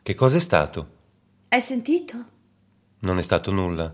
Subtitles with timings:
[0.00, 0.88] Che cosa è stato?
[1.48, 2.24] Hai sentito?
[3.00, 3.92] Non è stato nulla.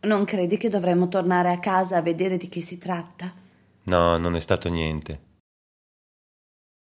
[0.00, 3.32] Non credi che dovremmo tornare a casa a vedere di che si tratta?
[3.84, 5.20] No, non è stato niente.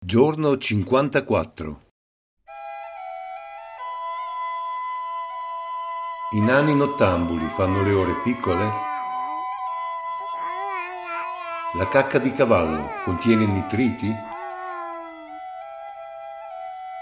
[0.03, 1.81] Giorno 54
[6.31, 8.96] I nani nottambuli fanno le ore piccole?
[11.73, 14.09] La cacca di cavallo contiene nitriti?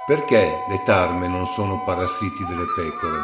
[0.08, 3.22] Perché le tarme non sono parassiti delle pecore?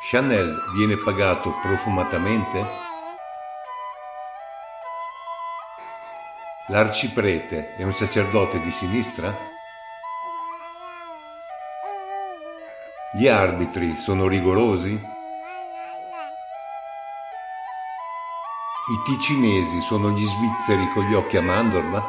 [0.00, 2.82] Chanel viene pagato profumatamente?
[6.66, 9.32] L'arciprete è un sacerdote di sinistra?
[13.12, 15.13] Gli arbitri sono rigorosi?
[18.86, 22.04] I ticinesi sono gli svizzeri con gli occhi a mandorla?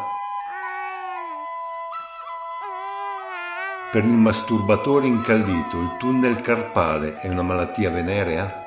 [3.94, 8.62] Per il masturbatore incallito il tunnel carpale è una malattia venerea?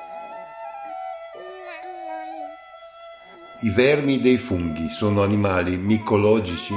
[3.59, 6.73] I vermi dei funghi sono animali micologici?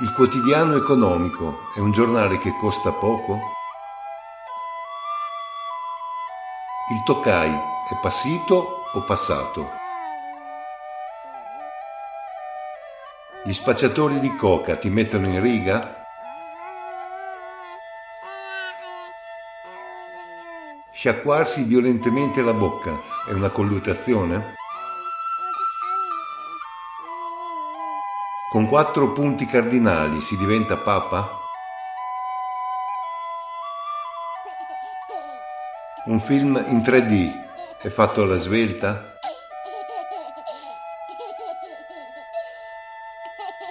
[0.00, 3.53] Il quotidiano economico è un giornale che costa poco?
[6.86, 9.70] Il toccai è passito o passato?
[13.42, 16.04] Gli spacciatori di coca ti mettono in riga?
[20.92, 24.52] Sciacquarsi violentemente la bocca è una colluttazione?
[28.50, 31.43] Con quattro punti cardinali si diventa papa?
[36.06, 39.16] Un film in 3D è fatto alla svelta?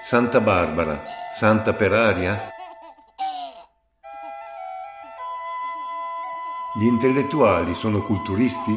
[0.01, 0.99] Santa Barbara,
[1.31, 2.49] santa per aria?
[6.73, 8.75] Gli intellettuali sono culturisti?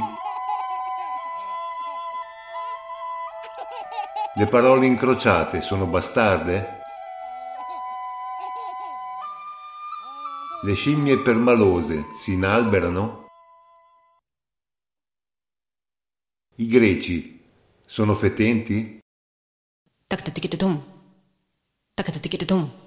[4.34, 6.80] Le parole incrociate sono bastarde?
[10.60, 13.25] Le scimmie permalose si inalberano?
[16.58, 17.38] I greci
[17.84, 18.98] sono fetenti?
[20.06, 20.82] Takatatikitum.
[21.94, 22.85] Takatatikitum.